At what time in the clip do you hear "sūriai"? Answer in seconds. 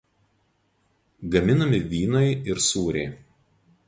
2.69-3.13